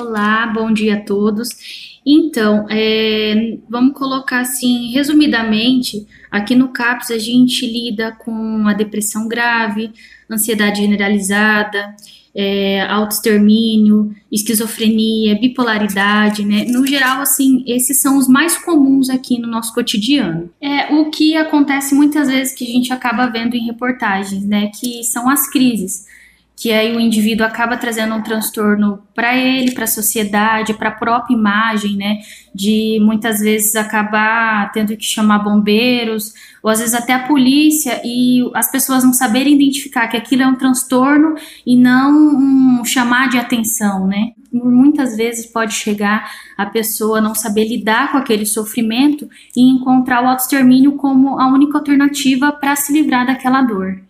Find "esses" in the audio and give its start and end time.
17.66-18.00